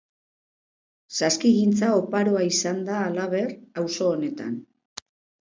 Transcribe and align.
Saskigintza 1.19 1.89
oparoa 1.99 2.41
izan 2.47 2.81
da, 2.89 2.97
halaber, 3.09 3.55
auzo 3.85 4.09
honetan. 4.17 4.59